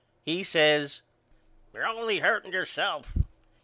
[0.25, 1.03] He says
[1.73, 3.15] You're only hurting yourself.